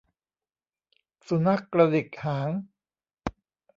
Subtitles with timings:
[1.27, 2.49] สุนัขกระดิกหาง